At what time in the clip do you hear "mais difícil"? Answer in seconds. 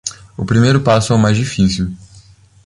1.19-1.93